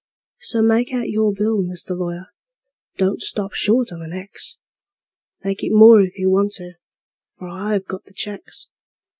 So 0.39 0.63
make 0.63 0.91
out 0.93 1.09
your 1.11 1.31
bill, 1.31 1.59
Mr. 1.61 1.95
Lawyer: 1.95 2.29
don't 2.97 3.21
stop 3.21 3.53
short 3.53 3.91
of 3.91 3.99
an 4.01 4.11
X; 4.13 4.57
Make 5.43 5.63
it 5.63 5.69
more 5.71 6.01
if 6.01 6.17
you 6.17 6.31
want 6.31 6.53
to, 6.53 6.77
for 7.37 7.47
I 7.47 7.73
have 7.73 7.85
got 7.85 8.05
the 8.05 8.13
checks. 8.15 8.69